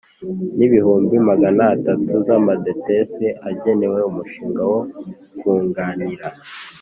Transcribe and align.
N 0.57 0.59
Ibihumbi 0.67 1.15
Magana 1.29 1.63
Atatu 1.75 2.11
Z 2.25 2.27
Amadetesi 2.39 3.27
Agenewe 3.49 3.99
Umushinga 4.09 4.61
Wo 4.71 4.79
Kunganira 5.39 6.27